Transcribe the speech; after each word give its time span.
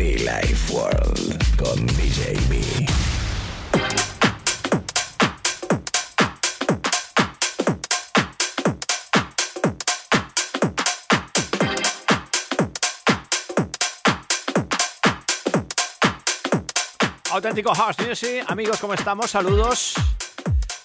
Life 0.00 0.72
World 0.72 1.56
con 1.58 1.86
DJ 1.88 2.32
B. 2.48 2.86
Auténtico 17.30 17.74
House 17.74 17.96
Music, 17.98 18.44
amigos, 18.48 18.78
¿cómo 18.80 18.94
estamos? 18.94 19.30
Saludos. 19.30 19.92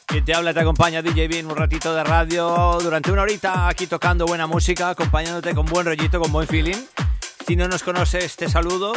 Quien 0.06 0.26
te 0.26 0.34
habla 0.34 0.54
te 0.54 0.60
acompaña 0.60 1.02
DJ 1.02 1.30
B 1.30 1.40
en 1.40 1.46
un 1.46 1.56
ratito 1.56 1.96
de 1.96 2.04
radio 2.04 2.78
durante 2.84 3.14
una 3.14 3.22
horita 3.22 3.70
aquí 3.70 3.88
tocando 3.88 4.26
buena 4.26 4.46
música, 4.46 4.90
acompañándote 4.90 5.56
con 5.56 5.66
buen 5.68 5.86
rollito, 5.86 6.20
con 6.20 6.34
buen 6.34 6.48
feeling. 6.50 6.84
Si 7.46 7.56
no 7.56 7.68
nos 7.68 7.84
conoces, 7.84 8.36
te 8.36 8.50
saludo. 8.50 8.94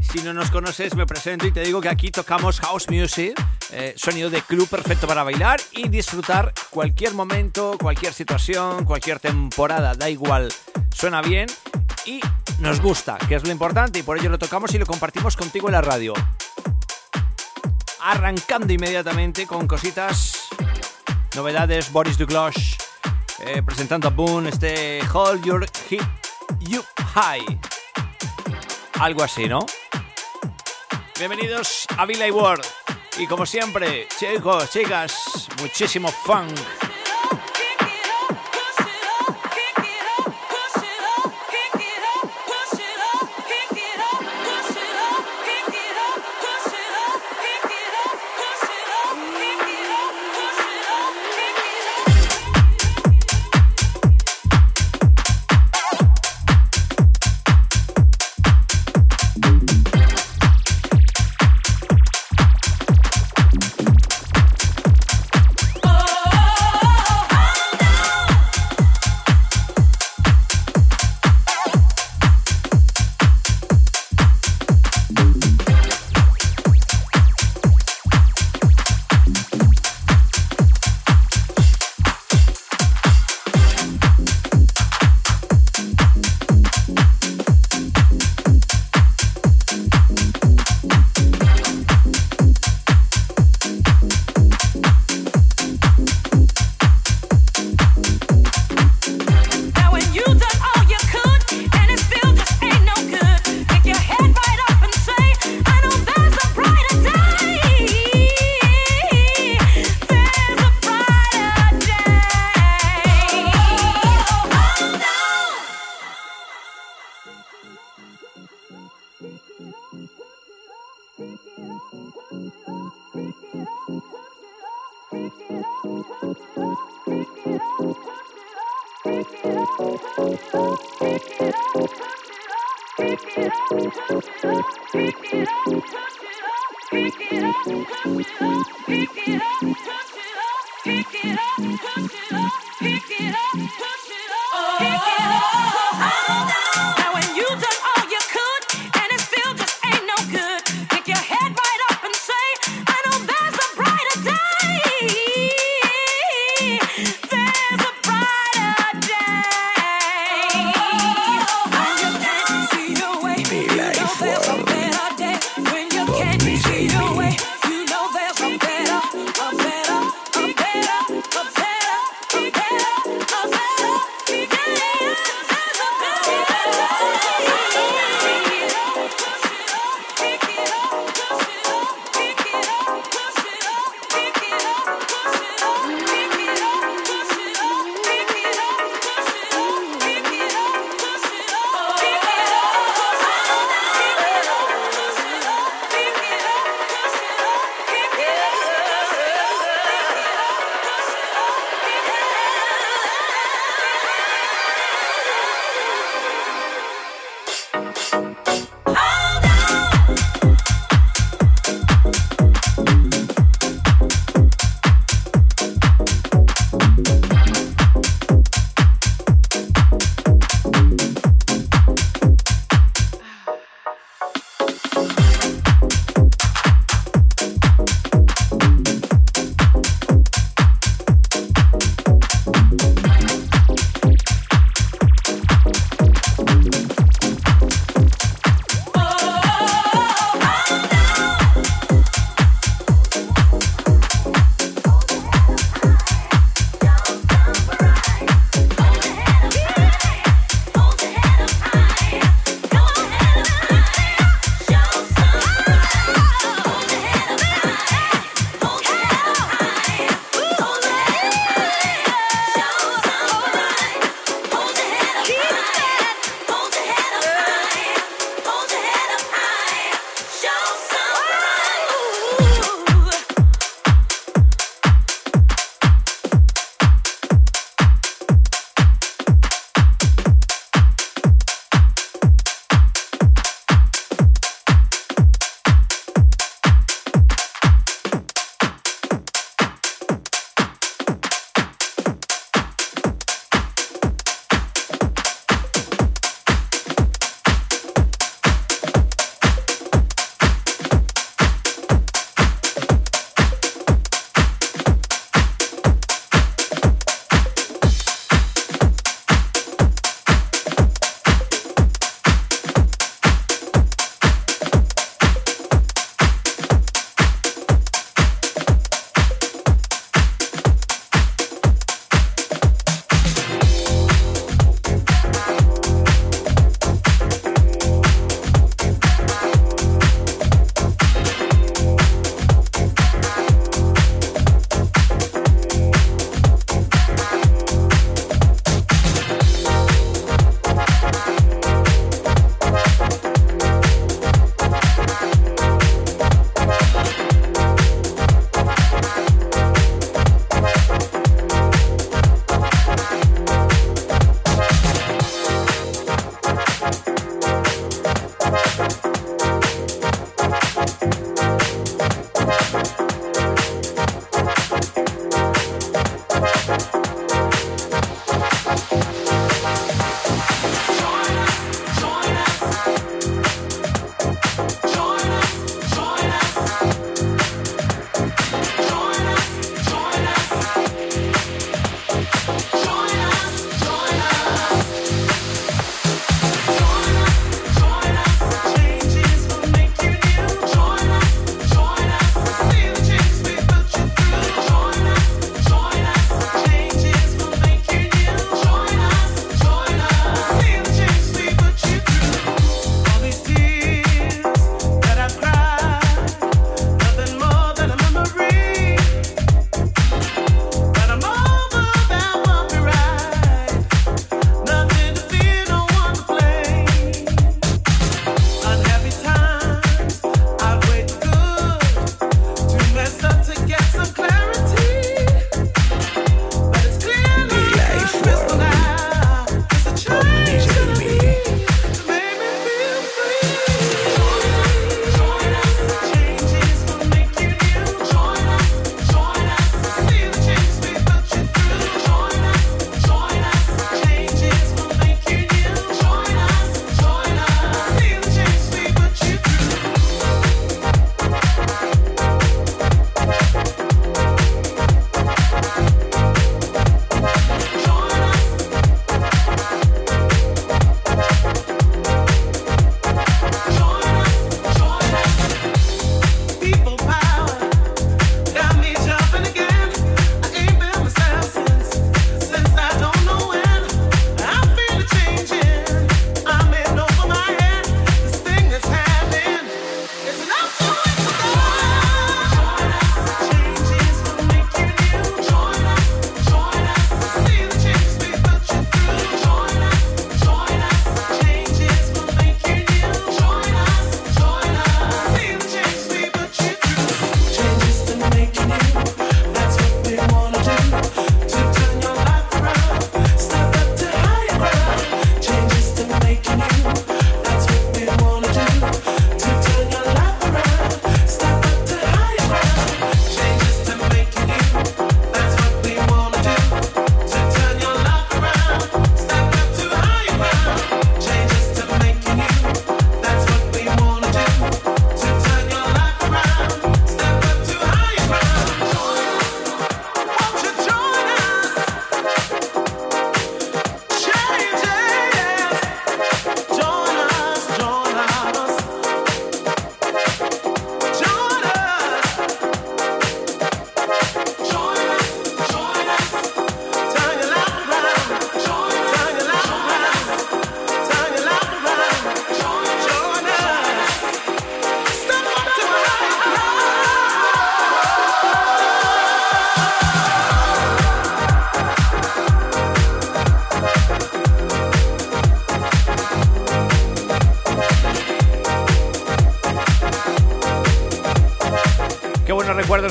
Si 0.00 0.20
no 0.22 0.32
nos 0.32 0.50
conoces, 0.50 0.96
me 0.96 1.06
presento 1.06 1.46
y 1.46 1.52
te 1.52 1.60
digo 1.60 1.80
que 1.80 1.88
aquí 1.88 2.10
tocamos 2.10 2.58
house 2.60 2.88
music, 2.90 3.40
eh, 3.70 3.94
sonido 3.96 4.30
de 4.30 4.42
club 4.42 4.68
perfecto 4.68 5.06
para 5.06 5.22
bailar 5.22 5.60
y 5.70 5.88
disfrutar 5.88 6.52
cualquier 6.70 7.14
momento, 7.14 7.78
cualquier 7.78 8.12
situación, 8.12 8.84
cualquier 8.84 9.20
temporada, 9.20 9.94
da 9.94 10.10
igual, 10.10 10.52
suena 10.92 11.22
bien 11.22 11.46
y 12.04 12.20
nos 12.58 12.80
gusta, 12.80 13.16
que 13.28 13.36
es 13.36 13.44
lo 13.44 13.52
importante 13.52 14.00
y 14.00 14.02
por 14.02 14.18
ello 14.18 14.28
lo 14.28 14.38
tocamos 14.38 14.74
y 14.74 14.78
lo 14.78 14.86
compartimos 14.86 15.36
contigo 15.36 15.68
en 15.68 15.72
la 15.74 15.82
radio. 15.82 16.14
Arrancando 18.00 18.72
inmediatamente 18.72 19.46
con 19.46 19.68
cositas, 19.68 20.48
novedades, 21.36 21.92
Boris 21.92 22.18
Douglas 22.18 22.54
eh, 23.46 23.62
presentando 23.62 24.08
a 24.08 24.10
Boone 24.10 24.48
este 24.48 25.00
Hold 25.12 25.44
Your 25.44 25.66
Hit 25.88 26.02
You 26.60 26.82
High. 27.14 27.60
Algo 29.00 29.24
así, 29.24 29.48
¿no? 29.48 29.66
Bienvenidos 31.18 31.86
a 31.96 32.06
Villa 32.06 32.32
World. 32.32 32.64
Y 33.18 33.26
como 33.26 33.44
siempre, 33.44 34.06
chicos, 34.18 34.70
chicas, 34.70 35.48
muchísimo 35.60 36.08
funk. 36.08 36.56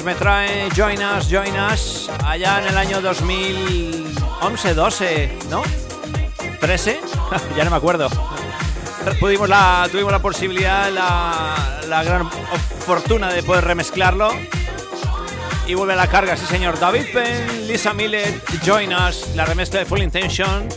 Me 0.03 0.15
trae 0.15 0.69
Join 0.75 0.99
Us, 0.99 1.27
Join 1.29 1.53
Us, 1.59 2.09
allá 2.25 2.59
en 2.59 2.67
el 2.67 2.77
año 2.77 3.01
2011, 3.01 4.73
12, 4.73 5.37
¿no? 5.49 5.63
¿13? 6.61 6.97
ya 7.57 7.63
no 7.63 7.71
me 7.71 7.77
acuerdo. 7.77 8.09
Pudimos 9.19 9.49
tuvimos 9.91 10.11
la 10.11 10.19
posibilidad, 10.19 10.91
la, 10.91 11.81
la 11.87 12.03
gran 12.03 12.29
fortuna 12.85 13.31
de 13.31 13.43
poder 13.43 13.65
remezclarlo. 13.65 14.31
Y 15.67 15.75
vuelve 15.75 15.93
a 15.93 15.97
la 15.97 16.07
carga, 16.07 16.35
sí 16.35 16.45
señor. 16.45 16.79
David 16.79 17.05
Penn, 17.13 17.67
Lisa 17.67 17.93
Millet, 17.93 18.41
Join 18.65 18.93
Us, 18.93 19.29
la 19.35 19.45
remezcla 19.45 19.79
de 19.79 19.85
Full 19.85 20.01
Intention. 20.01 20.67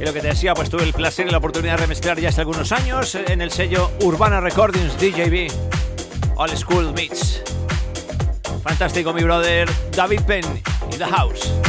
Y 0.00 0.04
lo 0.04 0.12
que 0.12 0.20
te 0.20 0.28
decía, 0.28 0.54
pues 0.54 0.70
tuve 0.70 0.84
el 0.84 0.94
placer 0.94 1.26
y 1.26 1.30
la 1.30 1.38
oportunidad 1.38 1.74
de 1.74 1.82
remezclar 1.82 2.18
ya 2.18 2.30
hace 2.30 2.40
algunos 2.40 2.72
años 2.72 3.14
en 3.14 3.42
el 3.42 3.50
sello 3.50 3.90
Urbana 4.02 4.40
Recordings 4.40 4.96
DJB. 4.98 5.50
All 6.36 6.56
School 6.56 6.94
Meets. 6.94 7.49
Fantástico, 8.62 9.12
mi 9.12 9.22
brother 9.22 9.68
David 9.92 10.22
Penn 10.24 10.44
in 10.92 10.98
the 10.98 11.06
house. 11.06 11.59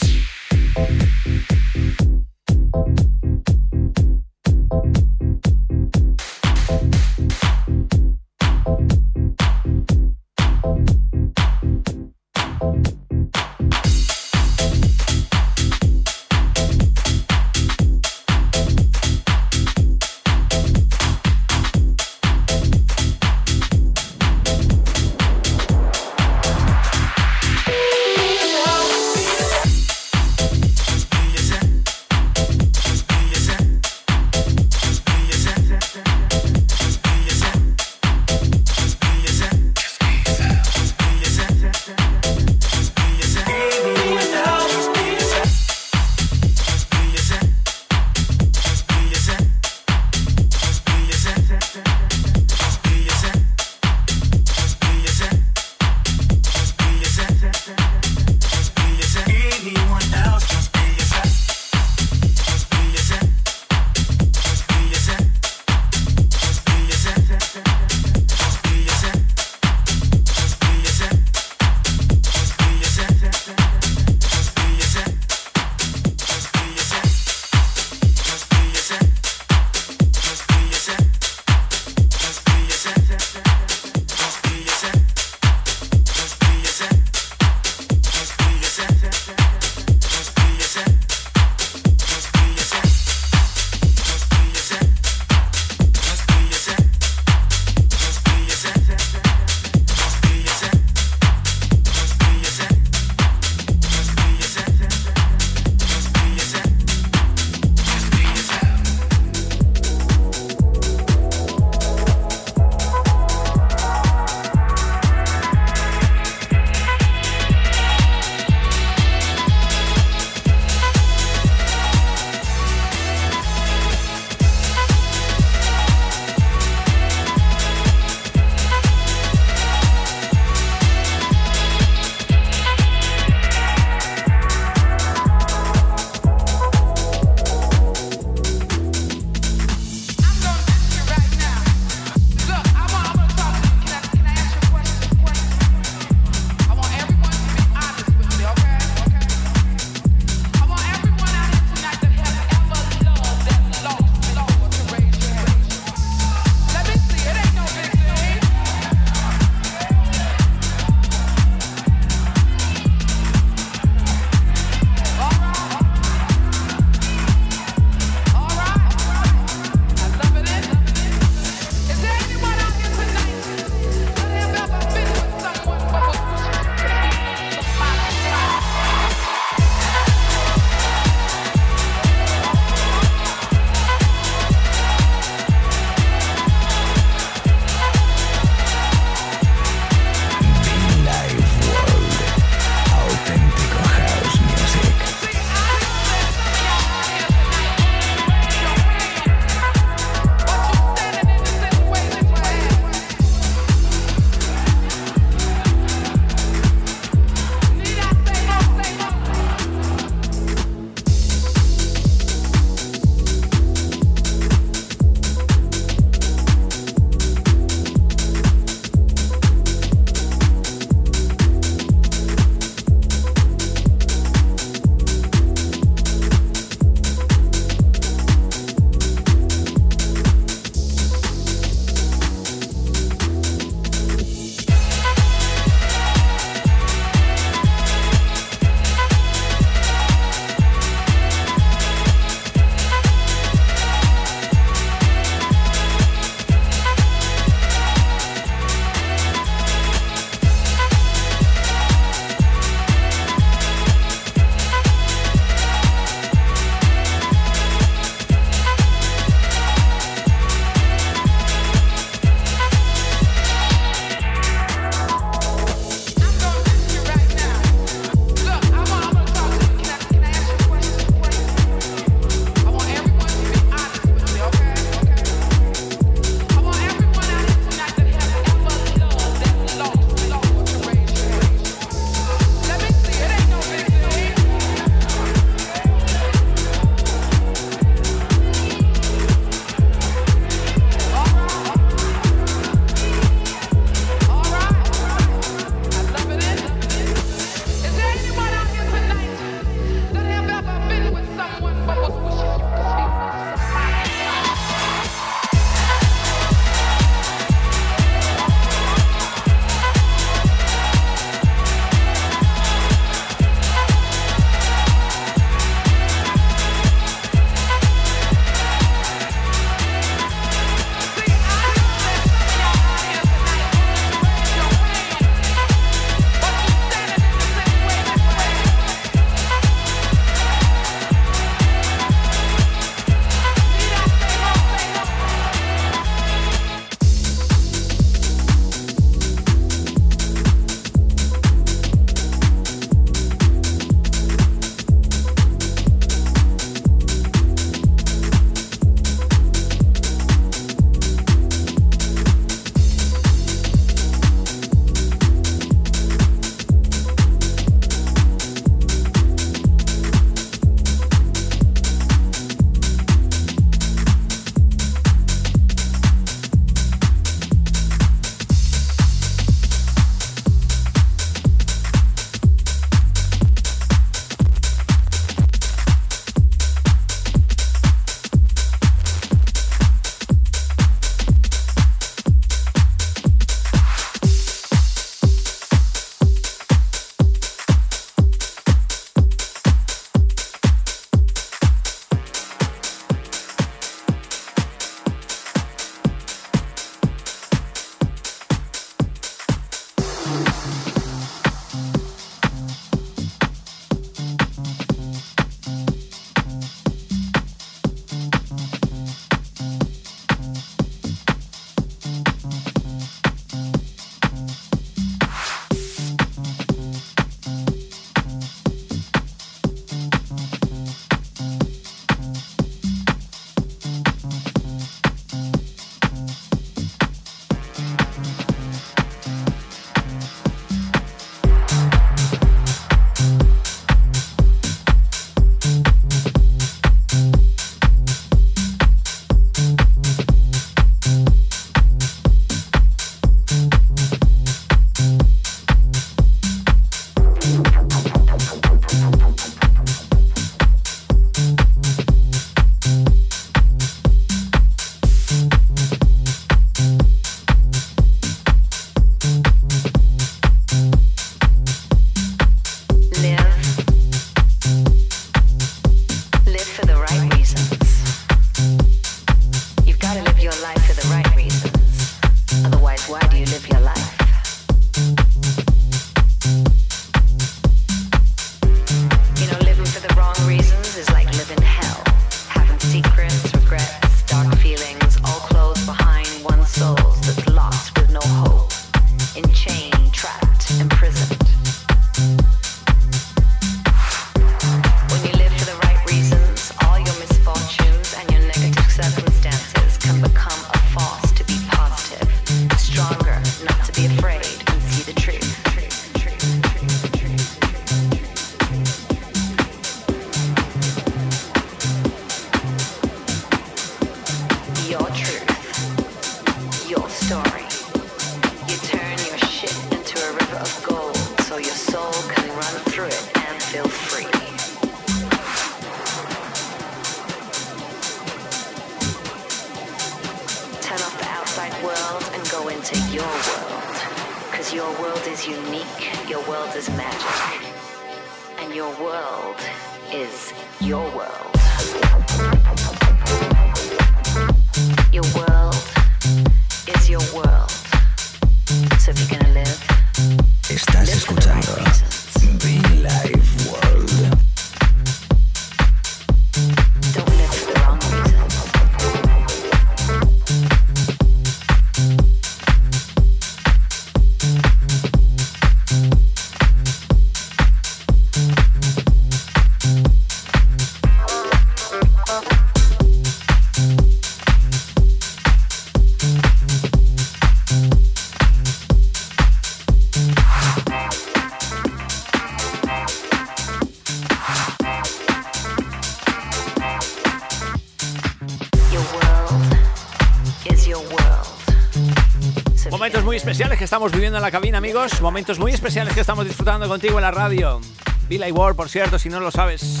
Viviendo 594.32 594.46
en 594.46 594.50
la 594.50 594.50
cabina, 594.50 594.78
amigos. 594.78 595.20
Momentos 595.20 595.58
muy 595.58 595.72
especiales 595.72 596.14
que 596.14 596.20
estamos 596.20 596.46
disfrutando 596.46 596.88
contigo 596.88 597.18
en 597.18 597.22
la 597.22 597.30
radio. 597.30 597.82
Bill 598.30 598.50
Ward, 598.52 598.74
por 598.74 598.88
cierto, 598.88 599.18
si 599.18 599.28
no 599.28 599.40
lo 599.40 599.50
sabes. 599.50 600.00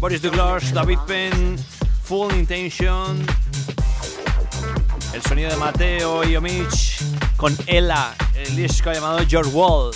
Boris 0.00 0.20
Douglas, 0.20 0.74
David 0.74 0.98
Penn, 1.06 1.56
Full 2.02 2.34
Intention. 2.34 3.24
El 5.14 5.22
sonido 5.22 5.48
de 5.48 5.56
Mateo 5.56 6.24
y 6.24 6.36
Omich 6.36 7.02
con 7.38 7.56
Ella, 7.66 8.12
el 8.34 8.54
disco 8.54 8.92
llamado 8.92 9.22
Your 9.22 9.46
Wall. 9.46 9.92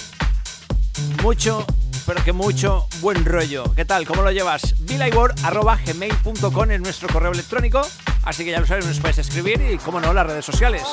Mucho, 1.23 1.67
pero 2.07 2.25
que 2.25 2.33
mucho 2.33 2.89
buen 3.03 3.23
rollo. 3.27 3.65
¿Qué 3.75 3.85
tal? 3.85 4.07
¿Cómo 4.07 4.23
lo 4.23 4.33
llevas? 4.33 4.77
gmail.com 4.79 6.71
es 6.71 6.81
nuestro 6.81 7.09
correo 7.09 7.33
electrónico. 7.33 7.83
Así 8.25 8.47
que 8.47 8.51
ya 8.51 8.61
lo 8.61 8.67
sabes, 8.67 8.87
nos 8.87 8.99
puedes 8.99 9.19
escribir 9.19 9.61
y, 9.61 9.77
como 9.77 10.01
no, 10.01 10.15
las 10.15 10.27
redes 10.27 10.47
sociales. 10.47 10.85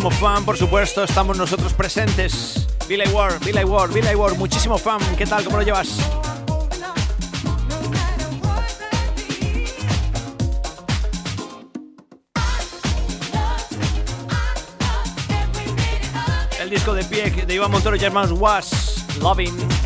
Muchísimo 0.00 0.28
fan, 0.28 0.44
por 0.46 0.56
supuesto, 0.56 1.04
estamos 1.04 1.36
nosotros 1.36 1.74
presentes. 1.74 2.66
Billy 2.88 3.06
Ward, 3.12 3.44
Billy 3.44 3.64
Ward, 3.64 3.92
Billy 3.92 4.14
Ward, 4.14 4.34
muchísimo 4.36 4.78
fan. 4.78 4.98
¿Qué 5.18 5.26
tal? 5.26 5.44
¿Cómo 5.44 5.58
lo 5.58 5.62
llevas? 5.62 5.98
El 16.58 16.70
disco 16.70 16.94
de 16.94 17.04
pie 17.04 17.30
de 17.30 17.54
Iván 17.54 17.70
Montoro 17.70 17.96
y 17.96 18.02
Hermanos 18.02 18.32
Was, 18.32 19.04
Loving. 19.20 19.79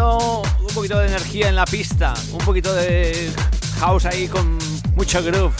Un 0.00 0.74
poquito 0.74 0.98
de 0.98 1.08
energía 1.08 1.48
en 1.48 1.56
la 1.56 1.66
pista. 1.66 2.14
Un 2.32 2.38
poquito 2.38 2.72
de 2.74 3.30
house 3.80 4.06
ahí 4.06 4.28
con 4.28 4.56
mucho 4.94 5.22
groove. 5.22 5.54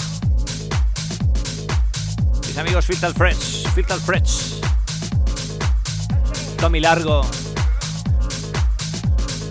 Mis 2.47 2.57
amigos 2.57 2.87
Filter 2.87 3.13
Fresh. 3.13 3.69
Filter 3.75 3.99
Fresh. 3.99 4.61
Tommy 6.57 6.81
Largo. 6.81 7.21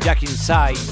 Jack 0.03 0.23
Inside. 0.23 0.88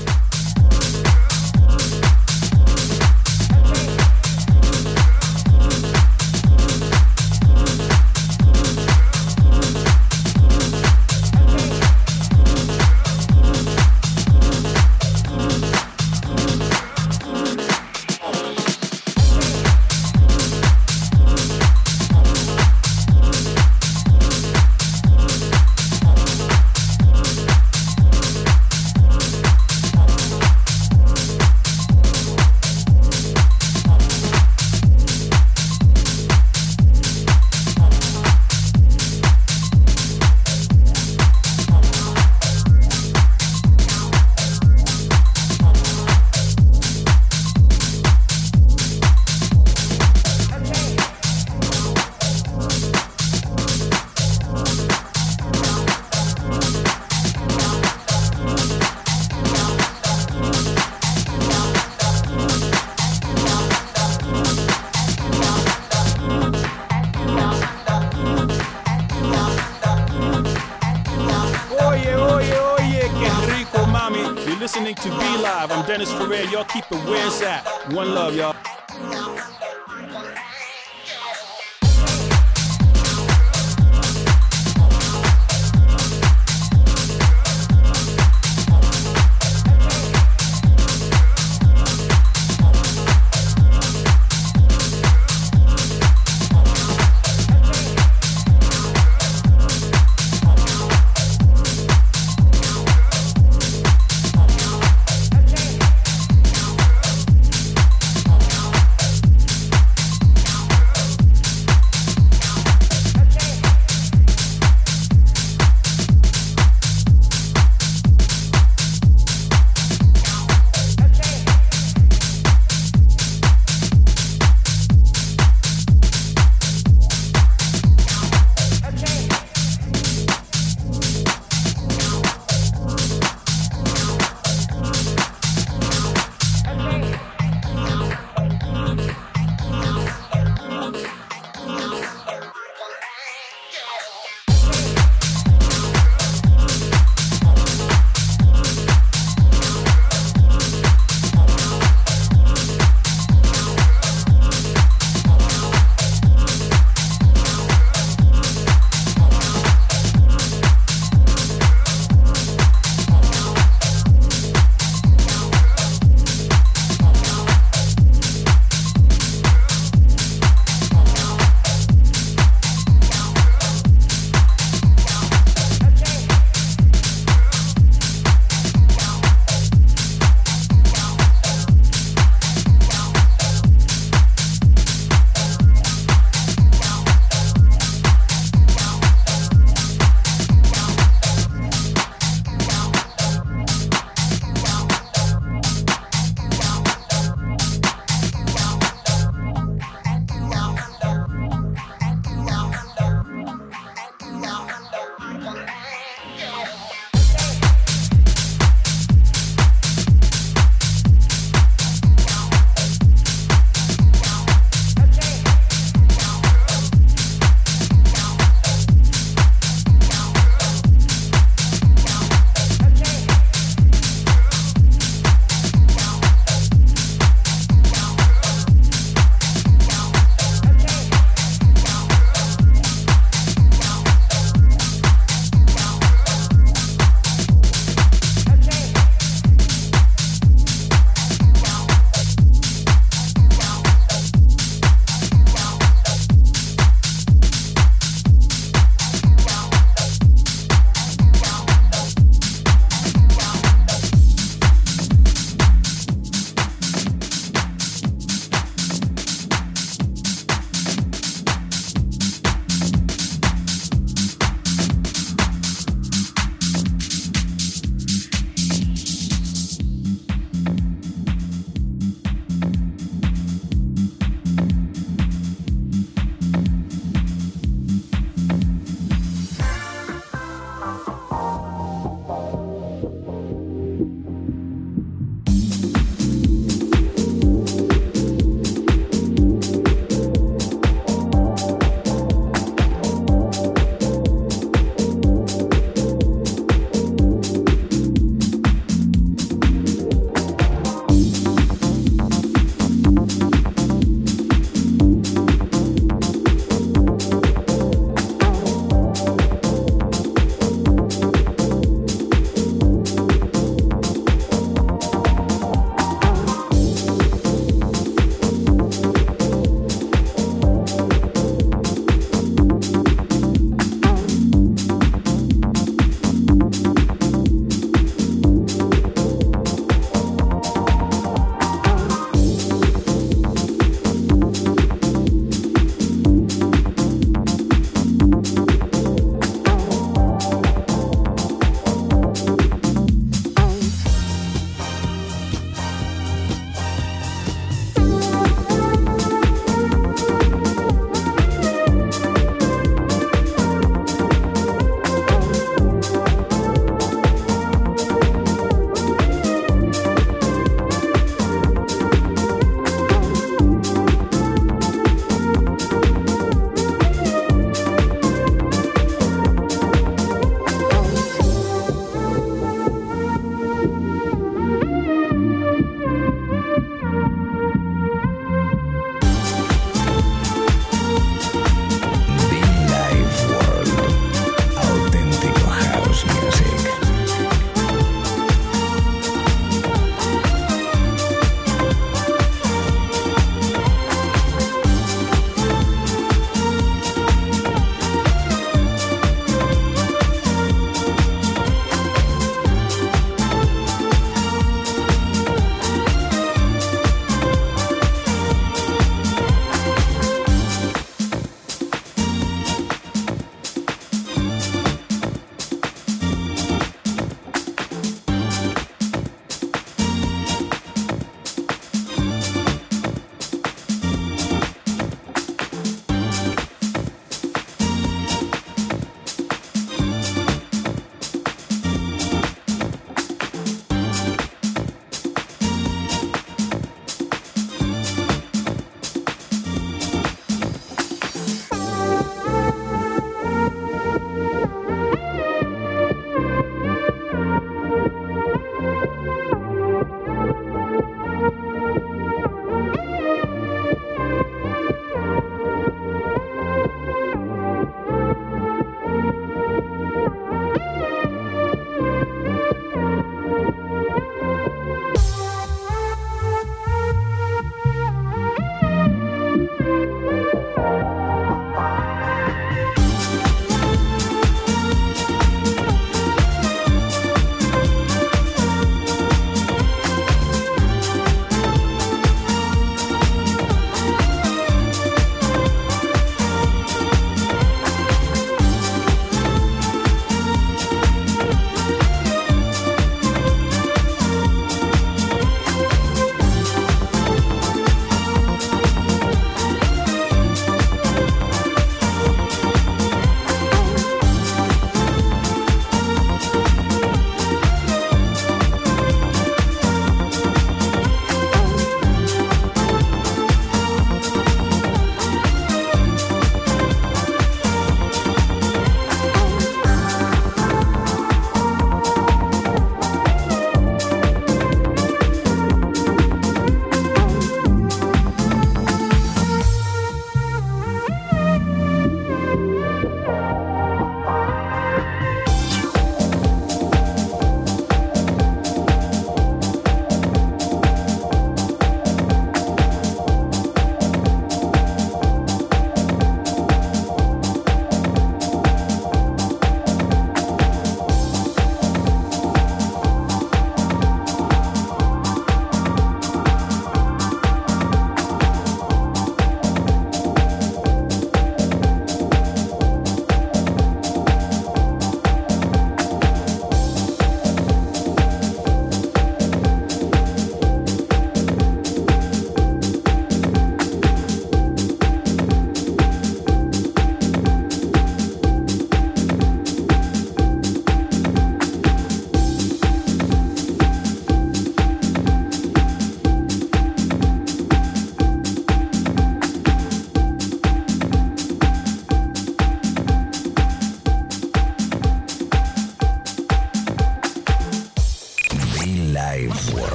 Listening 74.68 74.96
to 74.96 75.10
Be 75.12 75.38
Live. 75.38 75.72
I'm 75.72 75.86
Dennis 75.86 76.12
Ferrer. 76.12 76.44
Y'all 76.52 76.66
keep 76.66 76.84
it 76.92 77.06
where 77.06 77.26
it's 77.26 77.42
at. 77.42 77.64
One 77.94 78.14
love, 78.14 78.36
y'all. 78.36 78.77